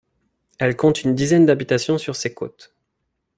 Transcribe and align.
Elle 0.57 0.75
compte 0.75 1.03
une 1.03 1.13
dizaine 1.13 1.45
d'habitations 1.45 1.99
sur 1.99 2.15
ses 2.15 2.33
côtes. 2.33 2.73